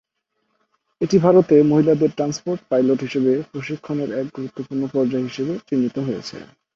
এটি 1.01 1.17
ভারতে 1.19 1.55
মহিলাদের 1.71 2.11
ট্রান্সপোর্ট 2.17 2.61
পাইলট 2.69 2.99
হিসাবে 3.05 3.31
প্রশিক্ষণের 3.51 4.09
এক 4.13 4.27
গুরুত্বপূর্ণ 4.35 4.83
পর্যায় 4.93 5.25
হিসেবে 5.27 5.53
চিহ্নিত 5.67 5.95
হয়েছে। 5.99 6.37